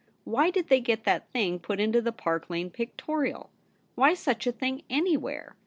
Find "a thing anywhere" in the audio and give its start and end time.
4.47-5.55